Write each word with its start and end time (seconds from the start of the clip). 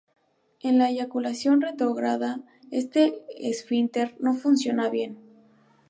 En 0.63 0.79
la 0.79 0.89
eyaculación 0.89 1.61
retrógrada 1.61 2.41
este 2.71 3.21
esfínter 3.37 4.15
no 4.19 4.33
funciona 4.33 4.89
bien. 4.89 5.19